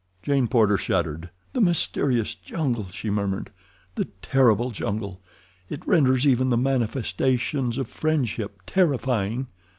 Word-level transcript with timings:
Jane 0.23 0.47
Porter 0.47 0.79
shuddered. 0.79 1.29
"The 1.53 1.61
mysterious 1.61 2.33
jungle," 2.33 2.87
she 2.89 3.11
murmured. 3.11 3.51
"The 3.93 4.05
terrible 4.23 4.71
jungle. 4.71 5.21
It 5.69 5.85
renders 5.85 6.25
even 6.25 6.49
the 6.49 6.57
manifestations 6.57 7.77
of 7.77 7.87
friendship 7.87 8.61
terrifying." 8.65 9.45